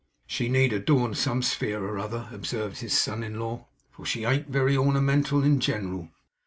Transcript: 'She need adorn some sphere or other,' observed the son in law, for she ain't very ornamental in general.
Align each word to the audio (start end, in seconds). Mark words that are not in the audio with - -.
'She 0.25 0.49
need 0.49 0.73
adorn 0.73 1.13
some 1.13 1.43
sphere 1.43 1.85
or 1.85 1.99
other,' 1.99 2.27
observed 2.31 2.81
the 2.81 2.89
son 2.89 3.21
in 3.21 3.39
law, 3.39 3.67
for 3.91 4.03
she 4.03 4.23
ain't 4.25 4.47
very 4.47 4.75
ornamental 4.75 5.43
in 5.43 5.59
general. 5.59 6.09